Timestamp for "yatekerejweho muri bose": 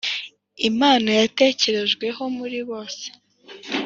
1.19-3.05